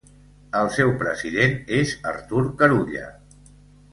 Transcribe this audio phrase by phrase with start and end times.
[0.59, 3.07] El seu president és Artur Carulla.